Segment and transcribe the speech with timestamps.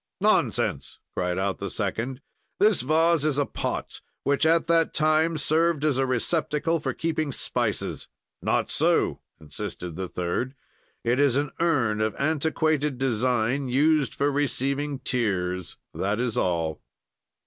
[0.19, 2.21] "'Nonsense!' cried out the second;
[2.57, 7.31] 'this vase is a pot which at that time served as a receptacle for keeping
[7.31, 8.07] spices.'
[8.41, 10.55] "'Not so!' insisted the third,
[11.03, 16.81] 'it is an urn of antiquated design used for receiving tears; that is all.'